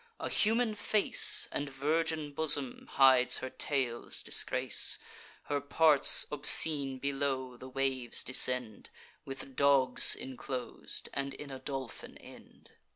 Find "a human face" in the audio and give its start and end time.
0.19-1.47